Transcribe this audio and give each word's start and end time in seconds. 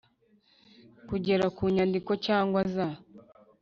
Kugera 1.09 1.45
ku 1.55 1.63
nyandiko 1.75 2.11
cyangwa 2.25 2.61
za 2.73 2.87